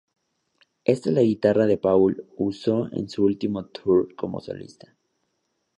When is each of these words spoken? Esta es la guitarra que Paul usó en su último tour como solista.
Esta 0.83 1.09
es 1.11 1.15
la 1.15 1.21
guitarra 1.21 1.67
que 1.67 1.77
Paul 1.77 2.25
usó 2.35 2.91
en 2.91 3.07
su 3.07 3.23
último 3.23 3.65
tour 3.67 4.15
como 4.15 4.39
solista. 4.39 4.95